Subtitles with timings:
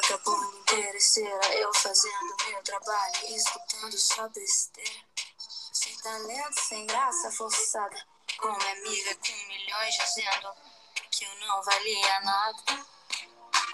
[0.00, 5.04] vagabunda interesseira, eu fazendo meu trabalho, escutando só besteira.
[5.72, 8.06] Sem talento, sem graça forçada,
[8.38, 10.52] com minha amiga com milhões dizendo
[11.10, 12.86] que eu não valia nada.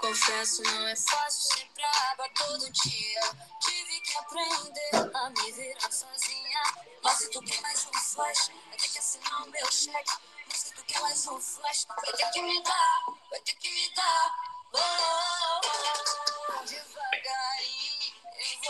[0.01, 3.21] Confesso, não é fácil ser braba todo dia.
[3.61, 6.61] Tive que aprender a me virar sozinha.
[7.03, 10.13] Mas se tu quer mais um flash, vai ter que assinar o meu cheque.
[10.47, 13.71] Mas se tu quer mais um flash, vai ter que me dar, vai ter que
[13.71, 14.57] me dar.
[14.73, 15.46] Oh, oh,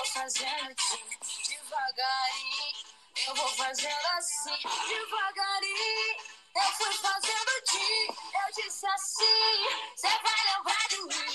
[0.06, 0.98] fazendo de
[1.48, 2.72] devagarinho.
[3.26, 4.56] Eu vou fazendo assim,
[4.88, 6.16] devagarinho.
[6.54, 11.34] Eu fui fazendo de, eu disse assim, você vai lembrar de mim.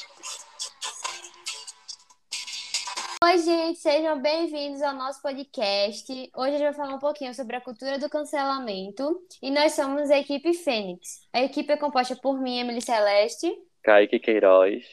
[3.24, 6.32] Oi, gente, sejam bem-vindos ao nosso podcast.
[6.36, 10.10] Hoje a gente vai falar um pouquinho sobre a cultura do cancelamento e nós somos
[10.10, 11.28] a equipe Fênix.
[11.34, 14.84] A equipe é composta por mim, Emily Celeste, Kaique Queiroz,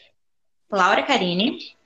[0.70, 1.77] Laura Carine.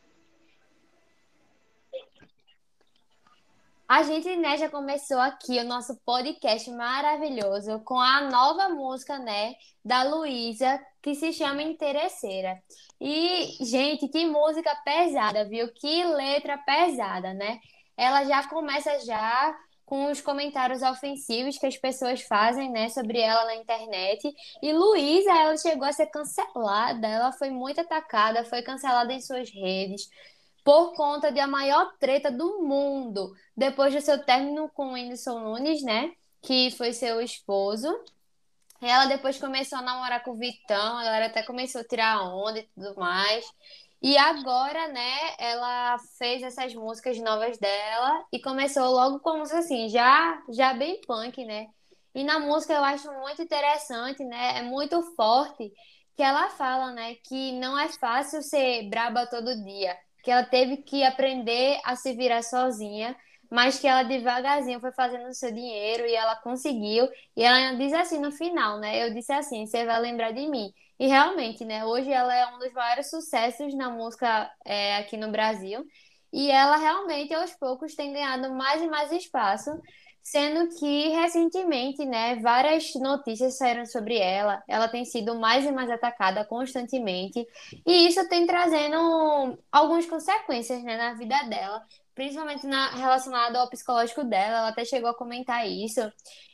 [3.93, 9.53] A gente né, já começou aqui o nosso podcast maravilhoso com a nova música né,
[9.85, 12.59] da Luísa, que se chama Interesseira.
[12.98, 15.70] E, gente, que música pesada, viu?
[15.75, 17.61] Que letra pesada, né?
[17.95, 19.55] Ela já começa já
[19.85, 24.27] com os comentários ofensivos que as pessoas fazem, né, sobre ela na internet.
[24.63, 29.51] E Luísa, ela chegou a ser cancelada, ela foi muito atacada, foi cancelada em suas
[29.51, 30.09] redes
[30.65, 35.41] por conta de a maior treta do mundo, depois do seu término com o Whindersson
[35.41, 36.13] Nunes, né?
[36.41, 37.89] Que foi seu esposo.
[38.81, 42.69] Ela depois começou a namorar com o Vitão, ela até começou a tirar onda e
[42.75, 43.45] tudo mais.
[44.03, 49.89] E agora, né, ela fez essas músicas novas dela e começou logo com música assim,
[49.89, 51.69] já, já bem punk, né?
[52.13, 54.59] E na música eu acho muito interessante, né?
[54.59, 55.73] É muito forte
[56.17, 60.79] que ela fala, né, que não é fácil ser braba todo dia que ela teve
[60.79, 63.17] que aprender a se virar sozinha,
[63.51, 67.09] mas que ela devagarzinho foi fazendo o seu dinheiro e ela conseguiu.
[67.37, 69.07] E ela diz assim no final, né?
[69.07, 70.73] Eu disse assim: você vai lembrar de mim.
[70.99, 71.85] E realmente, né?
[71.85, 75.85] Hoje ela é um dos maiores sucessos na música é, aqui no Brasil.
[76.33, 79.71] E ela realmente, aos poucos, tem ganhado mais e mais espaço
[80.23, 84.63] sendo que recentemente, né, várias notícias saíram sobre ela.
[84.69, 87.47] Ela tem sido mais e mais atacada constantemente,
[87.85, 91.85] e isso tem trazendo algumas consequências, né, na vida dela,
[92.15, 94.59] principalmente na, relacionado ao psicológico dela.
[94.59, 96.01] Ela até chegou a comentar isso.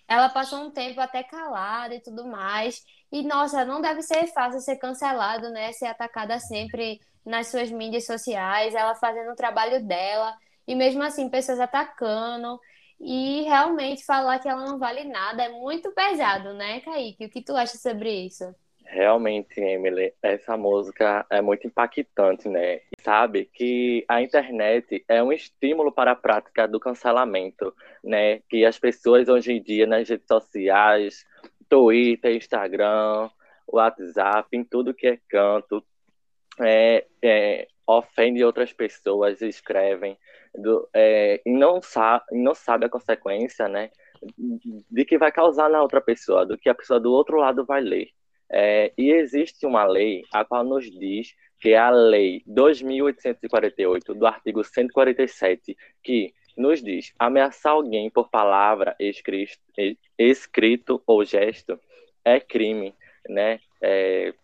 [0.09, 2.83] Ela passou um tempo até calada e tudo mais.
[3.13, 8.07] E nossa, não deve ser fácil ser cancelado, né, ser atacada sempre nas suas mídias
[8.07, 10.35] sociais, ela fazendo o trabalho dela.
[10.67, 12.59] E mesmo assim, pessoas atacando
[13.01, 17.27] e realmente falar que ela não vale nada é muito pesado, né, Kaique?
[17.27, 18.55] O que tu acha sobre isso?
[18.91, 22.81] Realmente, Emily, essa música é muito impactante, né?
[23.01, 28.41] Sabe que a internet é um estímulo para a prática do cancelamento, né?
[28.49, 31.27] Que as pessoas hoje em dia nas redes sociais,
[31.69, 33.29] Twitter, Instagram,
[33.67, 35.85] WhatsApp, em tudo que é canto,
[36.59, 40.17] é, é, ofende outras pessoas, escrevem
[40.55, 43.91] do, é, e não sabe, não sabe a consequência, né,
[44.91, 47.81] de que vai causar na outra pessoa, do que a pessoa do outro lado vai
[47.81, 48.11] ler.
[48.51, 54.27] É, e existe uma lei a qual nos diz que é a lei 2848 do
[54.27, 59.59] artigo 147 que nos diz ameaçar alguém por palavra, escrito,
[60.19, 61.79] escrito ou gesto
[62.25, 62.95] é crime,
[63.29, 63.61] né?
[63.81, 64.35] É,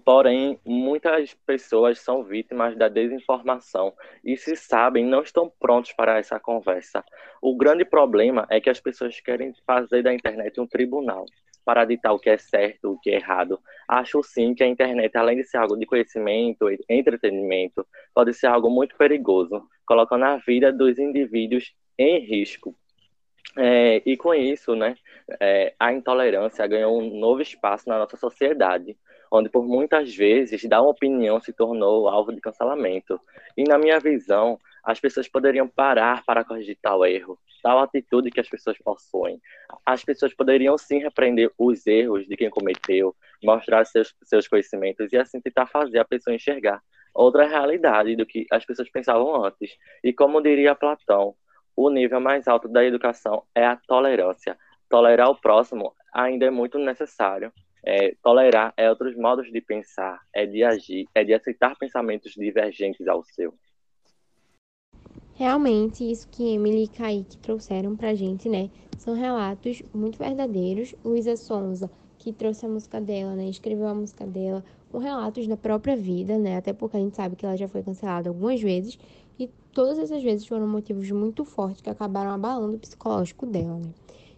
[0.00, 3.92] Porém, muitas pessoas são vítimas da desinformação
[4.24, 7.04] e, se sabem, não estão prontos para essa conversa.
[7.42, 11.26] O grande problema é que as pessoas querem fazer da internet um tribunal
[11.64, 13.60] para ditar o que é certo, o que é errado.
[13.86, 18.46] Acho sim que a internet, além de ser algo de conhecimento e entretenimento, pode ser
[18.46, 22.74] algo muito perigoso, colocando a vida dos indivíduos em risco.
[23.56, 24.96] É, e com isso, né,
[25.38, 28.96] é, a intolerância ganhou um novo espaço na nossa sociedade
[29.32, 33.18] onde por muitas vezes dar uma opinião se tornou alvo de cancelamento.
[33.56, 38.40] E na minha visão, as pessoas poderiam parar para corrigir tal erro, tal atitude que
[38.40, 39.40] as pessoas possuem.
[39.86, 45.16] As pessoas poderiam sim repreender os erros de quem cometeu, mostrar seus, seus conhecimentos e
[45.16, 46.82] assim tentar fazer a pessoa enxergar
[47.14, 49.70] outra realidade do que as pessoas pensavam antes.
[50.04, 51.34] E como diria Platão,
[51.74, 54.58] o nível mais alto da educação é a tolerância.
[54.90, 57.50] Tolerar o próximo ainda é muito necessário.
[57.84, 63.08] É, tolerar é outros modos de pensar, é de agir, é de aceitar pensamentos divergentes
[63.08, 63.54] ao seu.
[65.34, 68.70] Realmente, isso que Emily e Kaique trouxeram pra gente, né?
[68.98, 70.94] São relatos muito verdadeiros.
[71.04, 73.48] Luísa Sonza, que trouxe a música dela, né?
[73.48, 74.64] Escreveu a música dela.
[74.90, 76.58] com relatos da própria vida, né?
[76.58, 78.98] Até porque a gente sabe que ela já foi cancelada algumas vezes
[79.38, 83.88] e todas essas vezes foram motivos muito fortes que acabaram abalando o psicológico dela, né?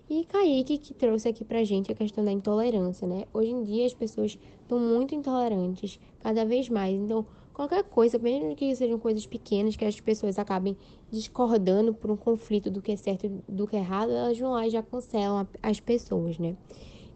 [0.08, 3.24] E Kaique que trouxe aqui pra gente a questão da intolerância, né?
[3.32, 6.94] Hoje em dia as pessoas estão muito intolerantes, cada vez mais.
[6.94, 10.76] Então, qualquer coisa, mesmo que sejam coisas pequenas, que as pessoas acabem
[11.10, 14.52] discordando por um conflito do que é certo e do que é errado, elas vão
[14.52, 16.54] lá e já cancelam as pessoas, né?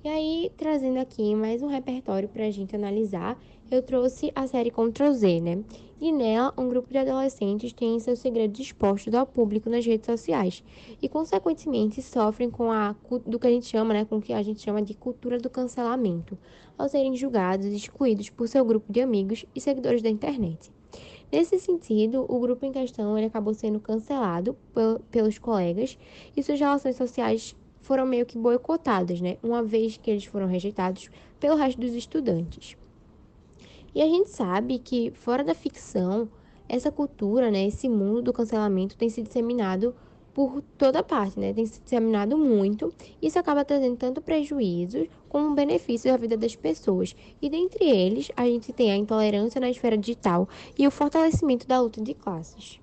[0.02, 3.38] E aí, trazendo aqui mais um repertório para a gente analisar,
[3.70, 5.62] eu trouxe a série Ctrl Z, né?
[6.00, 10.62] E nela, um grupo de adolescentes tem seus segredos expostos ao público nas redes sociais
[11.02, 12.94] e, consequentemente, sofrem com a
[13.26, 15.50] do que a gente chama, né, com o que a gente chama de cultura do
[15.50, 16.38] cancelamento,
[16.78, 20.70] ao serem julgados e excluídos por seu grupo de amigos e seguidores da internet.
[21.30, 24.56] Nesse sentido, o grupo em questão ele acabou sendo cancelado
[25.10, 25.98] pelos colegas
[26.36, 29.36] e suas relações sociais foram meio que boicotadas, né?
[29.42, 31.10] Uma vez que eles foram rejeitados
[31.40, 32.76] pelo resto dos estudantes.
[33.94, 36.28] E a gente sabe que fora da ficção,
[36.68, 39.94] essa cultura, né, esse mundo do cancelamento tem se disseminado
[40.34, 41.52] por toda parte, né?
[41.52, 42.94] Tem se disseminado muito.
[43.20, 47.16] Isso acaba trazendo tanto prejuízos como benefícios à vida das pessoas.
[47.42, 50.48] E dentre eles, a gente tem a intolerância na esfera digital
[50.78, 52.78] e o fortalecimento da luta de classes.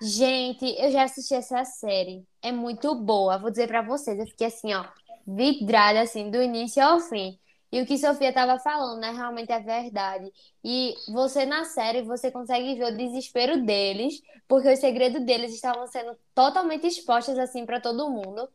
[0.00, 2.24] Gente, eu já assisti essa série.
[2.42, 3.38] É muito boa.
[3.38, 4.84] Vou dizer para vocês, eu fiquei assim, ó,
[5.26, 7.38] vidrada assim do início ao fim.
[7.72, 10.30] E o que Sofia estava falando, né, realmente é verdade.
[10.62, 15.86] E você na série, você consegue ver o desespero deles, porque os segredos deles estavam
[15.86, 18.46] sendo totalmente expostos assim para todo mundo.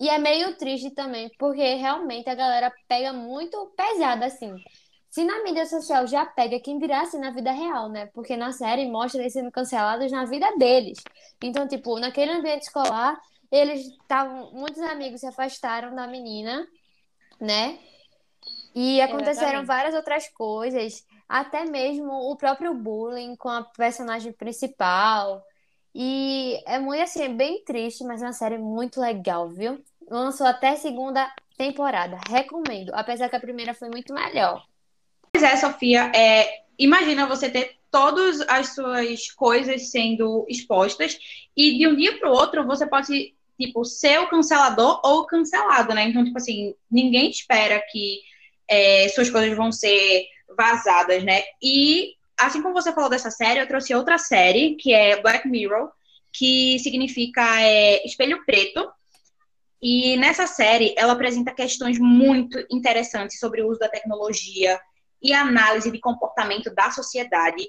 [0.00, 4.52] E é meio triste também, porque realmente a galera pega muito pesado assim.
[5.08, 8.06] Se na mídia social já pega, quem dirá assim na vida real, né?
[8.06, 10.98] Porque na série mostra eles sendo cancelados na vida deles.
[11.40, 13.16] Então, tipo, naquele ambiente escolar,
[13.52, 14.50] eles estavam.
[14.52, 16.66] Muitos amigos se afastaram da menina,
[17.40, 17.78] né?
[18.74, 19.66] E aconteceram Exatamente.
[19.66, 25.42] várias outras coisas, até mesmo o próprio bullying com a personagem principal.
[25.94, 29.80] E é muito assim, é bem triste, mas é uma série muito legal, viu?
[30.10, 32.18] Lançou até segunda temporada.
[32.28, 34.64] Recomendo, apesar que a primeira foi muito melhor.
[35.32, 41.16] Pois é, Sofia, é, imagina você ter todas as suas coisas sendo expostas
[41.56, 45.94] e de um dia para o outro você pode, tipo, ser o cancelador ou cancelado,
[45.94, 46.08] né?
[46.08, 48.20] Então, tipo assim, ninguém espera que
[48.68, 50.26] é, suas coisas vão ser
[50.56, 51.42] vazadas, né?
[51.62, 55.90] E, assim como você falou dessa série, eu trouxe outra série, que é Black Mirror,
[56.32, 58.90] que significa é, espelho preto,
[59.80, 64.80] e nessa série, ela apresenta questões muito interessantes sobre o uso da tecnologia,
[65.24, 67.66] e análise de comportamento da sociedade.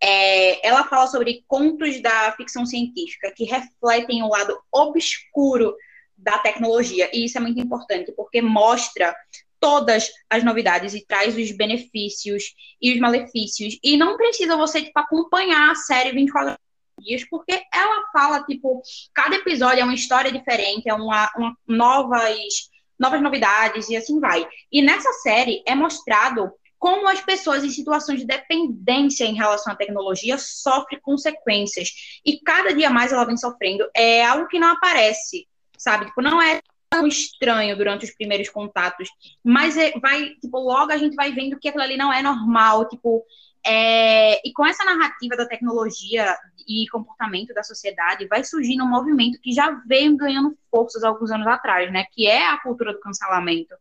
[0.00, 5.74] É, ela fala sobre contos da ficção científica que refletem o lado obscuro
[6.16, 9.16] da tecnologia, e isso é muito importante, porque mostra
[9.60, 13.78] todas as novidades e traz os benefícios e os malefícios.
[13.82, 16.58] E não precisa você tipo, acompanhar a série 24
[17.00, 18.82] dias, porque ela fala, tipo,
[19.14, 24.46] cada episódio é uma história diferente, é uma, uma novas, novas novidades e assim vai.
[24.70, 29.76] E nessa série é mostrado como as pessoas em situações de dependência em relação à
[29.76, 31.90] tecnologia sofrem consequências.
[32.24, 33.88] E cada dia mais ela vem sofrendo.
[33.94, 36.06] É algo que não aparece, sabe?
[36.06, 36.60] Tipo, não é
[37.06, 39.08] estranho durante os primeiros contatos,
[39.44, 42.88] mas é, vai, tipo, logo a gente vai vendo que aquilo ali não é normal,
[42.88, 43.24] tipo,
[43.66, 46.34] é, e com essa narrativa da tecnologia
[46.66, 51.46] e comportamento da sociedade, vai surgindo um movimento que já vem ganhando forças alguns anos
[51.46, 52.04] atrás, né?
[52.12, 53.74] Que é a cultura do cancelamento.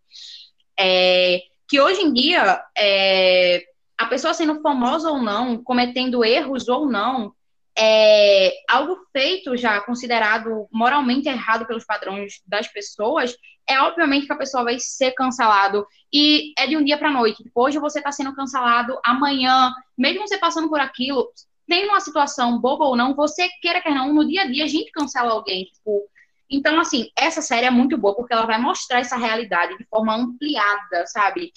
[0.78, 3.64] É, que hoje em dia, é,
[3.98, 7.34] a pessoa sendo famosa ou não, cometendo erros ou não,
[7.78, 13.36] é algo feito já considerado moralmente errado pelos padrões das pessoas,
[13.70, 17.44] é obviamente que a pessoa vai ser cancelado e é de um dia para noite.
[17.54, 21.30] Hoje você está sendo cancelado, amanhã, mesmo você passando por aquilo,
[21.68, 24.68] tem uma situação boba ou não, você queira que não, no dia a dia a
[24.68, 26.10] gente cancela alguém, tipo,
[26.50, 30.16] então, assim, essa série é muito boa porque ela vai mostrar essa realidade de forma
[30.16, 31.52] ampliada, sabe?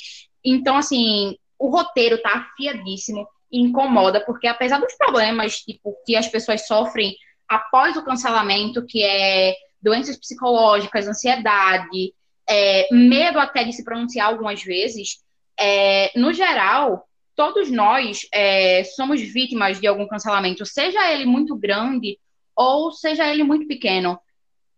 [0.45, 6.67] Então, assim, o roteiro tá afiadíssimo incomoda, porque apesar dos problemas, tipo, que as pessoas
[6.67, 7.17] sofrem
[7.49, 12.15] após o cancelamento, que é doenças psicológicas, ansiedade,
[12.49, 15.23] é, medo até de se pronunciar algumas vezes,
[15.59, 22.19] é, no geral, todos nós é, somos vítimas de algum cancelamento, seja ele muito grande
[22.55, 24.19] ou seja ele muito pequeno.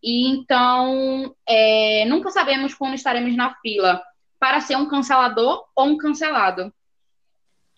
[0.02, 4.02] E então, é, nunca sabemos quando estaremos na fila
[4.38, 6.72] para ser um cancelador ou um cancelado.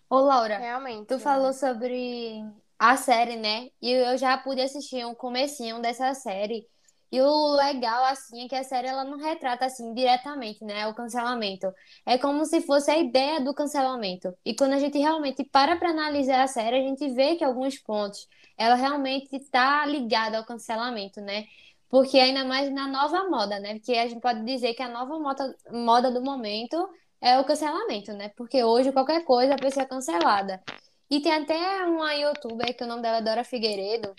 [0.09, 1.19] Ô, Laura, Realmente, tu né?
[1.19, 2.43] falou sobre
[2.77, 3.69] a série, né?
[3.81, 6.67] E eu já pude assistir um comecinho dessa série.
[7.11, 10.93] E o legal, assim, é que a série ela não retrata, assim, diretamente, né, o
[10.93, 11.71] cancelamento.
[12.05, 14.35] É como se fosse a ideia do cancelamento.
[14.43, 17.77] E quando a gente realmente para para analisar a série, a gente vê que alguns
[17.77, 21.45] pontos ela realmente está ligada ao cancelamento, né?
[21.89, 23.75] Porque ainda mais na nova moda, né?
[23.75, 26.89] Porque a gente pode dizer que a nova moda, moda do momento
[27.25, 28.29] é o cancelamento, né?
[28.37, 30.61] Porque hoje qualquer coisa a pessoa é cancelada.
[31.09, 34.13] E tem até uma youtuber, que o nome dela é Dora Figueiredo,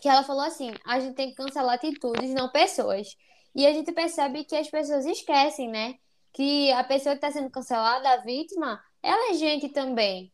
[0.00, 3.14] que ela falou assim: a gente tem que cancelar atitudes, não pessoas.
[3.54, 5.96] E a gente percebe que as pessoas esquecem, né?
[6.32, 10.32] Que a pessoa que está sendo cancelada, a vítima, ela é gente também.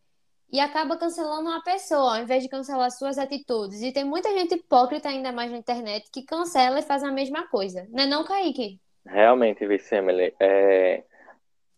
[0.52, 3.82] E acaba cancelando uma pessoa, ao invés de cancelar suas atitudes.
[3.82, 7.48] E tem muita gente hipócrita ainda mais na internet que cancela e faz a mesma
[7.48, 7.84] coisa.
[7.90, 8.80] Não é não, Kaique?
[9.04, 11.02] Realmente, Vicemily, é,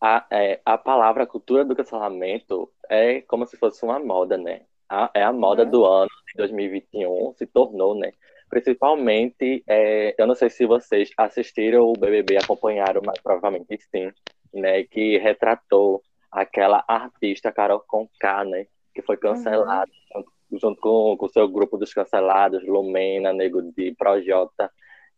[0.00, 4.62] a, é, a palavra cultura do cancelamento é como se fosse uma moda, né?
[4.88, 5.70] A, é a moda uhum.
[5.70, 8.12] do ano de 2021, se tornou, né?
[8.48, 14.10] Principalmente, é, eu não sei se vocês assistiram o BBB, acompanharam, mas provavelmente sim,
[14.54, 14.84] né?
[14.84, 18.66] Que retratou aquela artista Carol Conká, né?
[18.94, 20.22] Que foi cancelada uhum.
[20.22, 24.70] junto, junto com o seu grupo dos cancelados, Lumena, Nego de Projota.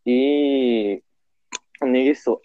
[0.04, 1.02] E
[1.82, 2.40] nisso,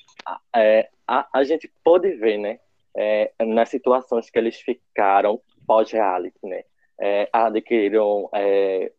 [0.56, 2.60] é, a, a gente pôde ver, né?
[2.98, 6.64] É, nas situações que eles ficaram pós-reality, né?
[7.00, 8.92] É, adquiriram é,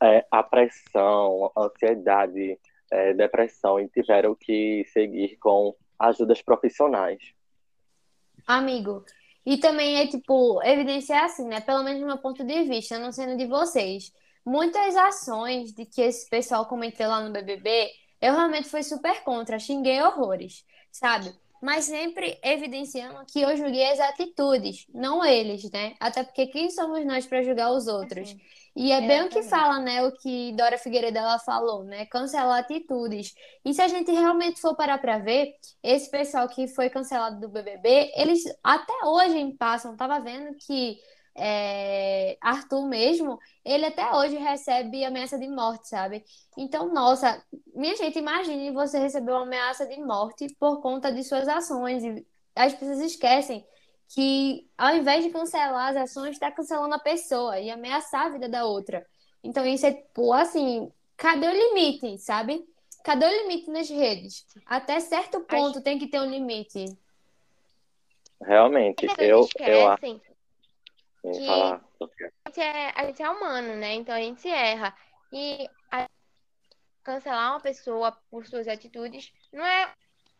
[0.00, 2.58] é, a pressão, ansiedade,
[2.90, 7.18] é, depressão e tiveram que seguir com ajudas profissionais.
[8.46, 9.04] Amigo,
[9.44, 11.60] e também é tipo, evidenciar assim, né?
[11.60, 14.12] Pelo menos do meu ponto de vista, não sendo de vocês.
[14.44, 19.58] Muitas ações de que esse pessoal comentou lá no BBB, eu realmente fui super contra,
[19.58, 21.34] xinguei horrores, sabe?
[21.60, 25.94] mas sempre evidenciando que eu julguei as atitudes, não eles, né?
[25.98, 28.30] Até porque quem somos nós para julgar os outros?
[28.30, 28.40] Assim,
[28.76, 30.04] e é bem o que fala, né?
[30.04, 32.06] O que Dora Figueiredo ela falou, né?
[32.06, 33.34] Cancelar atitudes.
[33.64, 35.52] E se a gente realmente for parar para ver,
[35.82, 40.96] esse pessoal que foi cancelado do BBB, eles até hoje passam, tava vendo que
[41.38, 46.24] é, Arthur mesmo, ele até hoje recebe ameaça de morte, sabe?
[46.56, 47.40] Então, nossa,
[47.74, 52.02] minha gente, imagine você receber uma ameaça de morte por conta de suas ações.
[52.02, 52.26] E
[52.56, 53.64] as pessoas esquecem
[54.08, 58.48] que, ao invés de cancelar as ações, está cancelando a pessoa e ameaçar a vida
[58.48, 59.06] da outra.
[59.42, 62.66] Então, isso é, pô, assim, cadê o limite, sabe?
[63.04, 64.44] Cadê o limite nas redes?
[64.66, 66.84] Até certo ponto tem que ter um limite.
[68.40, 70.20] Realmente, eu, eu acho
[71.32, 71.84] que falar.
[72.44, 73.94] A gente, é, a gente é humano, né?
[73.94, 74.94] Então a gente erra.
[75.32, 75.68] E
[77.08, 79.90] cancelar uma pessoa por suas atitudes não é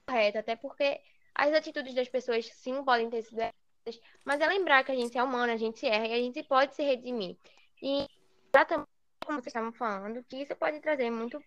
[0.06, 1.00] correto, até porque
[1.34, 5.16] as atitudes das pessoas sim podem ter sido erradas, mas é lembrar que a gente
[5.16, 7.38] é humano, a gente erra e a gente pode se redimir.
[7.82, 8.06] E
[8.52, 8.88] exatamente
[9.24, 11.42] como vocês estavam falando, que isso pode trazer muito.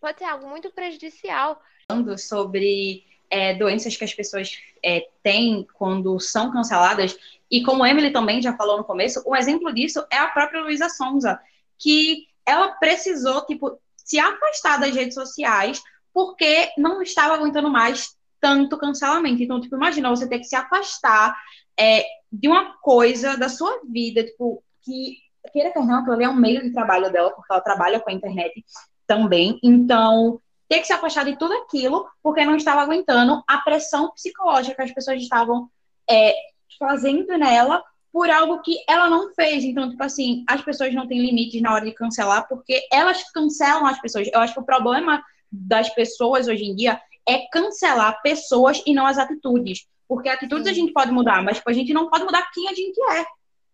[0.00, 1.62] pode ser algo muito prejudicial.
[1.88, 7.18] Falando sobre é, doenças que as pessoas é, têm quando são canceladas,
[7.50, 10.88] e como Emily também já falou no começo, um exemplo disso é a própria Luísa
[10.88, 11.40] Sonza,
[11.76, 18.78] que ela precisou, tipo, se afastar das redes sociais porque não estava aguentando mais tanto
[18.78, 19.42] cancelamento.
[19.42, 21.36] Então, tipo, imagina você ter que se afastar
[21.76, 25.18] é, de uma coisa da sua vida, tipo, que
[25.52, 28.10] queira que não, aquilo ali é um meio de trabalho dela, porque ela trabalha com
[28.10, 28.64] a internet
[29.08, 29.58] também.
[29.60, 30.40] Então,
[30.74, 34.82] ter que se afastar de tudo aquilo porque não estava aguentando a pressão psicológica que
[34.82, 35.70] as pessoas estavam
[36.10, 36.34] é,
[36.76, 39.62] fazendo nela por algo que ela não fez.
[39.62, 43.86] Então, tipo assim, as pessoas não têm limites na hora de cancelar porque elas cancelam
[43.86, 44.28] as pessoas.
[44.32, 49.06] Eu acho que o problema das pessoas hoje em dia é cancelar pessoas e não
[49.06, 49.86] as atitudes.
[50.08, 50.70] Porque atitudes Sim.
[50.70, 53.24] a gente pode mudar, mas tipo, a gente não pode mudar quem a gente é.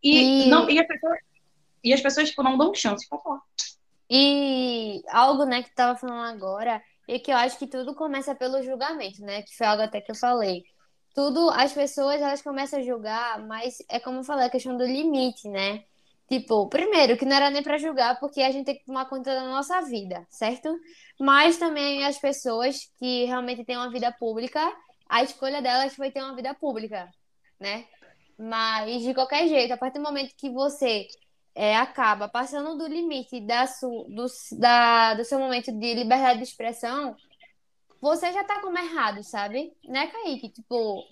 [0.02, 0.50] E, e...
[0.50, 1.19] Não, e as pessoas,
[1.83, 3.40] e as pessoas tipo, não dão chance para falar.
[4.11, 8.37] E algo, né, que tu tava falando agora, e que eu acho que tudo começa
[8.37, 9.43] pelo julgamento, né?
[9.43, 10.62] Que foi algo até que eu falei.
[11.12, 14.85] Tudo, as pessoas, elas começam a julgar, mas é como eu falei, a questão do
[14.85, 15.85] limite, né?
[16.29, 19.35] Tipo, primeiro, que não era nem para julgar, porque a gente tem que tomar conta
[19.35, 20.73] da nossa vida, certo?
[21.19, 24.61] Mas também as pessoas que realmente têm uma vida pública,
[25.09, 27.11] a escolha delas foi ter uma vida pública,
[27.59, 27.87] né?
[28.38, 31.09] Mas, de qualquer jeito, a partir do momento que você
[31.54, 34.26] é, acaba passando do limite da su, do,
[34.59, 37.16] da, do seu momento de liberdade de expressão,
[38.00, 39.73] você já tá como errado, sabe?
[39.85, 40.49] Né, Kaique?
[40.49, 41.04] Tipo.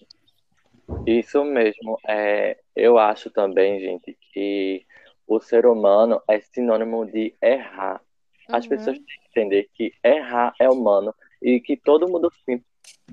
[1.07, 1.99] Isso mesmo.
[2.07, 4.87] É, eu acho também, gente, que
[5.27, 8.01] o ser humano é sinônimo de errar.
[8.49, 8.71] As uhum.
[8.71, 12.63] pessoas têm que entender que errar é humano e que todo mundo sim,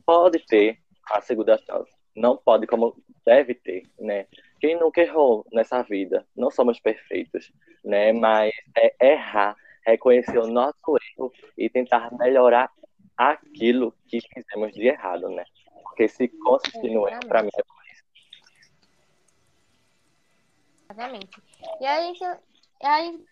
[0.05, 0.79] pode ter
[1.12, 1.91] a segunda chance.
[2.15, 4.25] Não pode como deve ter, né?
[4.59, 6.25] Quem nunca errou nessa vida?
[6.35, 7.51] Não somos perfeitos,
[7.83, 8.13] né?
[8.13, 12.71] Mas é errar reconhecer o nosso erro e tentar melhorar
[13.15, 15.45] aquilo que fizemos de errado, né?
[15.83, 18.03] Porque se consistir no erro, para mim é por isso.
[20.89, 21.41] Exatamente.
[21.79, 22.24] E a gente,
[22.81, 23.25] a gente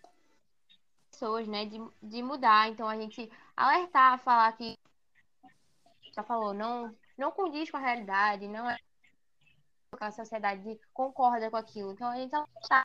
[1.14, 2.68] pessoas, né, de, de mudar.
[2.68, 4.76] Então a gente alertar, falar que
[6.14, 8.76] já falou, não, não condiz com a realidade, não é
[10.00, 11.92] a sociedade concorda com aquilo.
[11.92, 12.84] Então a gente tá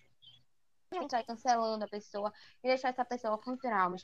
[0.93, 4.03] gente vai cancelando a pessoa e deixar essa pessoa com traumas.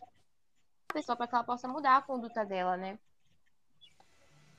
[0.90, 3.00] A pessoa para que ela possa mudar a conduta dela, né?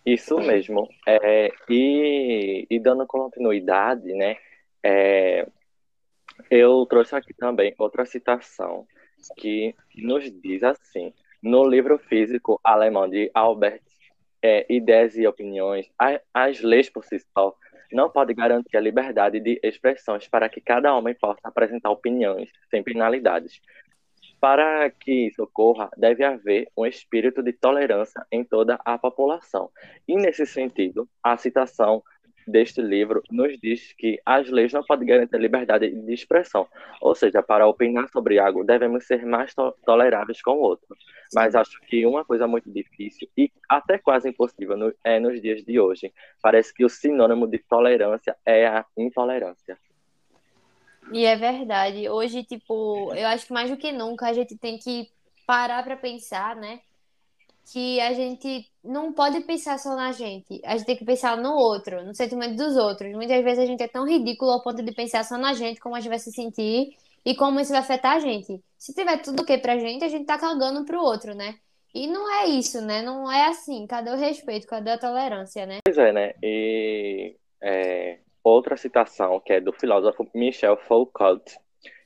[0.04, 0.88] Isso mesmo.
[1.06, 4.36] É, e, e dando continuidade, né?
[4.82, 5.48] É,
[6.50, 8.86] eu trouxe aqui também outra citação
[9.36, 11.12] que nos diz assim:
[11.42, 13.82] no livro físico alemão de Albert
[14.42, 15.90] é, Ideias e Opiniões,
[16.32, 17.56] as leis por si só
[17.96, 22.82] não podem garantir a liberdade de expressões para que cada homem possa apresentar opiniões sem
[22.82, 23.58] penalidades.
[24.38, 29.70] Para que isso ocorra, deve haver um espírito de tolerância em toda a população.
[30.06, 32.02] E, nesse sentido, a citação
[32.46, 36.66] deste livro nos diz que as leis não podem garantir a liberdade de expressão,
[37.00, 40.96] ou seja, para opinar sobre algo devemos ser mais to toleráveis com o outro.
[41.34, 45.64] Mas acho que uma coisa muito difícil e até quase impossível no, é nos dias
[45.64, 46.12] de hoje.
[46.40, 49.76] Parece que o sinônimo de tolerância é a intolerância.
[51.12, 52.08] E é verdade.
[52.08, 55.08] Hoje, tipo, eu acho que mais do que nunca a gente tem que
[55.46, 56.80] parar para pensar, né?
[57.72, 61.54] que a gente não pode pensar só na gente, a gente tem que pensar no
[61.54, 63.12] outro, no sentimento dos outros.
[63.12, 65.94] Muitas vezes a gente é tão ridículo ao ponto de pensar só na gente, como
[65.94, 68.62] a gente vai se sentir e como isso vai afetar a gente.
[68.78, 71.56] Se tiver tudo o que pra gente, a gente tá cagando pro outro, né?
[71.94, 73.02] E não é isso, né?
[73.02, 73.86] Não é assim.
[73.86, 74.66] Cadê o respeito?
[74.66, 75.78] Cadê a tolerância, né?
[75.84, 76.34] Pois é, né?
[76.42, 81.58] E é, outra citação que é do filósofo Michel Foucault,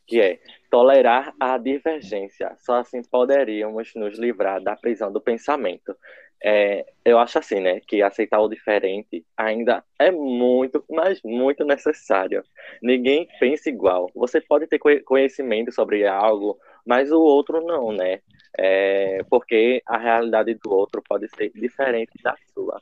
[0.06, 2.54] que é tolerar a divergência.
[2.58, 5.94] Só assim poderíamos nos livrar da prisão do pensamento.
[6.42, 12.42] É, eu acho assim, né, que aceitar o diferente ainda é muito, mas muito necessário.
[12.80, 14.10] Ninguém pensa igual.
[14.14, 18.20] Você pode ter conhecimento sobre algo, mas o outro não, né?
[18.58, 22.80] É, porque a realidade do outro pode ser diferente da sua.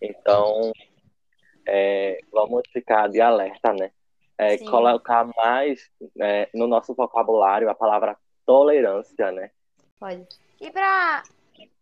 [0.00, 0.72] Então,
[1.66, 3.90] é, vamos ficar de alerta, né?
[4.40, 9.50] É, colocar mais é, no nosso vocabulário a palavra tolerância, né?
[9.98, 10.26] Pode.
[10.60, 11.22] E para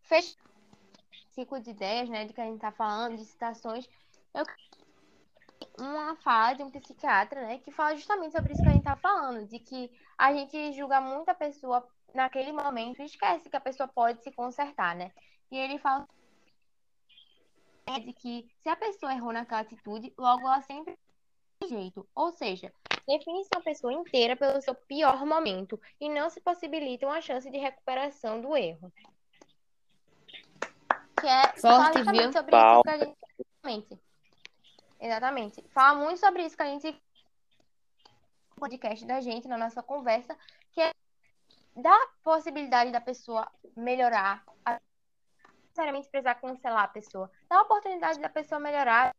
[0.03, 0.37] fechar
[1.33, 3.89] ciclo de ideias, né, de que a gente está falando, de citações,
[4.35, 4.45] eu
[5.81, 8.97] uma fala de um psiquiatra, né, que fala justamente sobre isso que a gente está
[8.97, 13.61] falando, de que a gente julga muito a pessoa naquele momento e esquece que a
[13.61, 15.13] pessoa pode se consertar, né?
[15.53, 16.09] E ele fala
[18.05, 20.99] de que se a pessoa errou naquela atitude, logo ela sempre
[21.67, 22.07] jeito.
[22.15, 22.73] Ou seja,
[23.07, 27.59] define-se uma pessoa inteira pelo seu pior momento e não se possibilita uma chance de
[27.59, 28.93] recuperação do erro.
[31.21, 32.33] Que é Forte, viu?
[32.33, 33.17] sobre isso que a gente.
[33.65, 34.01] Exatamente.
[35.01, 35.65] Exatamente.
[35.71, 37.03] Fala muito sobre isso que a gente.
[38.57, 40.37] podcast da gente, na nossa conversa,
[40.73, 40.93] que é
[41.77, 44.45] dar possibilidade da pessoa melhorar,
[45.63, 47.31] necessariamente precisar cancelar a pessoa.
[47.49, 49.15] Dá a oportunidade da pessoa melhorar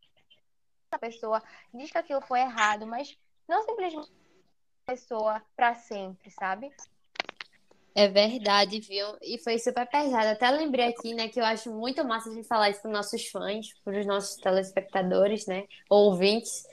[0.91, 1.41] a pessoa
[1.73, 4.10] diz que aquilo foi errado, mas não simplesmente
[4.88, 6.71] a pessoa para sempre, sabe?
[7.95, 9.17] É verdade, viu?
[9.21, 10.30] E foi super pesado.
[10.30, 13.28] Até lembrei aqui, né, que eu acho muito massa de falar isso para os nossos
[13.28, 16.63] fãs, para os nossos telespectadores, né, ou ouvintes,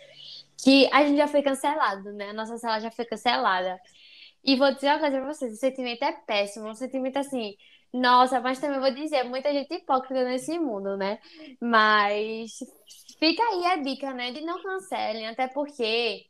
[0.62, 2.31] que a gente já foi cancelado, né?
[2.31, 3.79] A nossa sala já foi cancelada.
[4.42, 7.57] E vou dizer uma coisa para vocês, o sentimento é péssimo, um sentimento assim,
[7.92, 11.18] nossa, mas também vou dizer, muita gente hipócrita nesse mundo, né?
[11.61, 12.59] Mas
[13.18, 16.27] Fica aí a dica, né, de não cancelem, até porque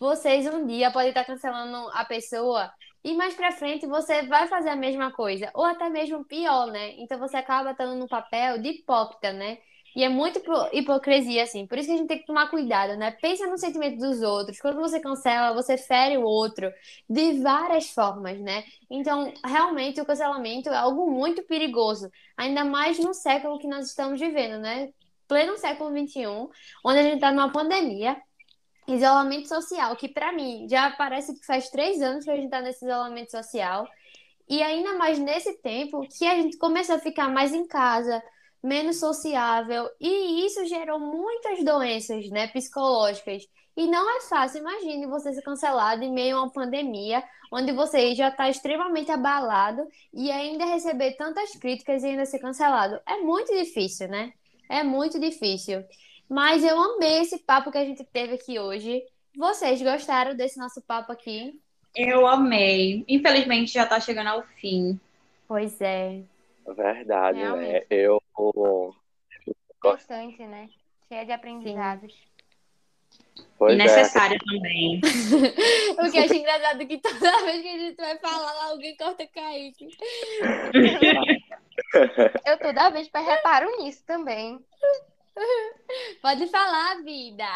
[0.00, 2.72] vocês um dia podem estar cancelando a pessoa
[3.04, 6.92] e mais pra frente você vai fazer a mesma coisa, ou até mesmo pior, né?
[6.98, 9.58] Então você acaba estando no papel de hipócrita, né?
[9.96, 10.40] E é muito
[10.72, 11.66] hipocrisia, assim.
[11.66, 13.12] Por isso que a gente tem que tomar cuidado, né?
[13.20, 14.60] Pensa no sentimento dos outros.
[14.60, 16.72] Quando você cancela, você fere o outro
[17.08, 18.64] de várias formas, né?
[18.90, 22.10] Então, realmente, o cancelamento é algo muito perigoso.
[22.36, 24.90] Ainda mais no século que nós estamos vivendo, né?
[25.28, 26.26] pleno século XXI,
[26.84, 28.16] onde a gente está numa pandemia,
[28.86, 32.60] isolamento social, que para mim já parece que faz três anos que a gente está
[32.60, 33.86] nesse isolamento social,
[34.48, 38.22] e ainda mais nesse tempo que a gente começou a ficar mais em casa,
[38.64, 43.46] menos sociável, e isso gerou muitas doenças, né, psicológicas.
[43.76, 47.22] E não é fácil, imagine você ser cancelado em meio a uma pandemia,
[47.52, 52.98] onde você já está extremamente abalado e ainda receber tantas críticas e ainda ser cancelado.
[53.06, 54.32] É muito difícil, né?
[54.70, 55.84] É muito difícil.
[56.26, 59.02] Mas eu amei esse papo que a gente teve aqui hoje.
[59.36, 61.60] Vocês gostaram desse nosso papo aqui?
[61.94, 63.04] Eu amei.
[63.06, 64.98] Infelizmente já está chegando ao fim.
[65.46, 66.22] Pois é.
[66.66, 67.44] Verdade, né?
[67.44, 67.86] Realmente.
[67.90, 68.96] Eu gosto.
[69.82, 70.68] Bastante, né?
[71.08, 72.14] Cheia de aprendizados.
[73.58, 75.00] Pois E é, necessário também.
[75.92, 78.96] O que eu acho engraçado é que toda vez que a gente vai falar, alguém
[78.96, 79.88] corta Kaique.
[82.44, 84.58] Eu toda vez reparo nisso também.
[86.20, 87.46] Pode falar, vida.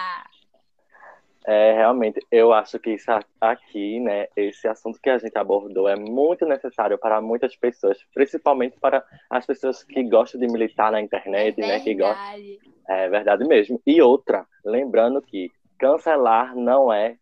[1.51, 5.97] É, realmente, eu acho que isso aqui, né, esse assunto que a gente abordou é
[5.97, 11.59] muito necessário para muitas pessoas, principalmente para as pessoas que gostam de militar na internet,
[11.59, 12.61] né, que gostam, Verdade.
[12.87, 13.81] é verdade mesmo.
[13.87, 17.17] E outra, lembrando que cancelar não é,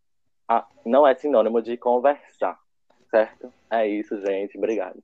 [0.48, 2.58] a- não é sinônimo de conversar,
[3.08, 3.52] certo?
[3.70, 5.00] É isso, gente, obrigado.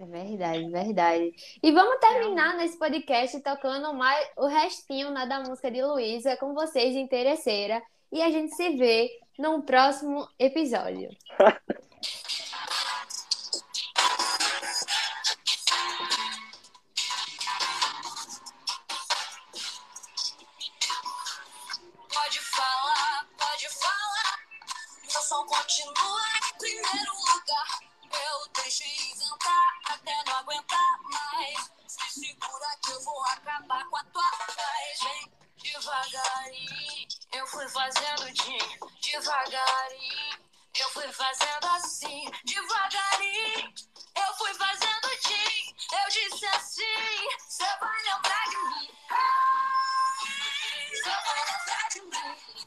[0.00, 1.34] É verdade, verdade.
[1.62, 6.54] E vamos terminar nesse podcast tocando mais o restinho né, da música de Luísa com
[6.54, 7.82] vocês, interesseira.
[8.12, 11.10] E a gente se vê num próximo episódio.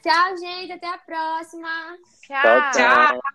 [0.09, 0.71] Tchau, gente.
[0.71, 1.69] Até a próxima.
[2.23, 3.21] Tchau, tchau.
[3.23, 3.28] A